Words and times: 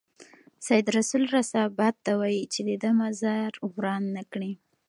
سید 0.67 0.87
رسول 0.97 1.23
رسا 1.35 1.63
باد 1.77 1.95
ته 2.05 2.11
وايي 2.19 2.43
چې 2.53 2.59
د 2.67 2.71
ده 2.83 2.91
مزار 3.01 3.51
وران 3.75 4.03
نه 4.15 4.23
کړي. 4.31 4.51